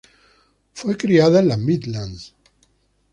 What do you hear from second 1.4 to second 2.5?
en las Midlands.